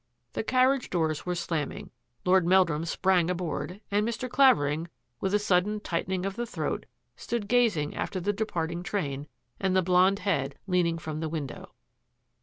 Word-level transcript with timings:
The 0.33 0.43
carriage 0.43 0.89
doors 0.89 1.27
were 1.27 1.35
slamming. 1.35 1.91
Lord 2.25 2.43
Mel 2.47 2.65
drum 2.65 2.85
sprang 2.85 3.29
aboard, 3.29 3.81
and 3.91 4.03
Mr. 4.03 4.27
Clavering, 4.27 4.89
with 5.19 5.31
a 5.31 5.37
sudden 5.37 5.79
tightening 5.79 6.25
of 6.25 6.35
the 6.35 6.47
throat, 6.47 6.87
stood 7.15 7.47
gazing 7.47 7.93
after 7.95 8.19
the 8.19 8.33
departing 8.33 8.81
train 8.81 9.27
and 9.59 9.75
the 9.75 9.83
blond 9.83 10.17
head 10.17 10.57
lean 10.65 10.87
ing 10.87 10.97
from 10.97 11.19
the 11.19 11.29
window. 11.29 11.73